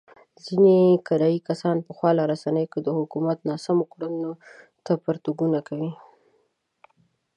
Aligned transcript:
ځنې 0.45 0.79
کرايي 1.07 1.39
کسان 1.47 1.77
په 1.85 1.91
خواله 1.97 2.23
رسينو 2.31 2.63
کې 2.71 2.79
د 2.83 2.89
حکومت 2.97 3.37
ناسمو 3.49 3.83
کړنو 3.93 4.31
ته 4.85 4.91
پرتوګونه 5.05 5.59
کوي. 5.67 5.91